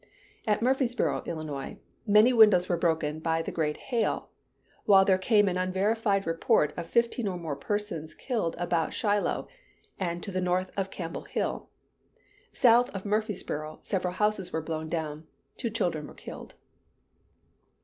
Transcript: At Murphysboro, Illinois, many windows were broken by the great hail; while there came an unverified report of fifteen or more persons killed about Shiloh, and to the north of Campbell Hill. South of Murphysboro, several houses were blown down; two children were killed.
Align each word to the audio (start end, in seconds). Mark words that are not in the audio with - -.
At 0.47 0.61
Murphysboro, 0.61 1.23
Illinois, 1.27 1.77
many 2.07 2.33
windows 2.33 2.67
were 2.67 2.75
broken 2.75 3.19
by 3.19 3.43
the 3.43 3.51
great 3.51 3.77
hail; 3.77 4.31
while 4.85 5.05
there 5.05 5.19
came 5.19 5.47
an 5.47 5.59
unverified 5.59 6.25
report 6.25 6.73
of 6.75 6.87
fifteen 6.87 7.27
or 7.27 7.37
more 7.37 7.55
persons 7.55 8.15
killed 8.15 8.55
about 8.57 8.95
Shiloh, 8.95 9.47
and 9.99 10.23
to 10.23 10.31
the 10.31 10.41
north 10.41 10.71
of 10.75 10.89
Campbell 10.89 11.25
Hill. 11.25 11.69
South 12.51 12.89
of 12.95 13.03
Murphysboro, 13.03 13.81
several 13.85 14.13
houses 14.15 14.51
were 14.51 14.63
blown 14.63 14.89
down; 14.89 15.27
two 15.55 15.69
children 15.69 16.07
were 16.07 16.15
killed. 16.15 16.55